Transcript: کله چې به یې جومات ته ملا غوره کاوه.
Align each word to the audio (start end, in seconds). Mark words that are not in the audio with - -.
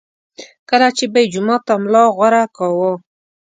کله 0.69 0.87
چې 0.97 1.05
به 1.13 1.19
یې 1.23 1.27
جومات 1.33 1.61
ته 1.67 1.73
ملا 1.83 2.03
غوره 2.15 2.43
کاوه. 2.57 2.91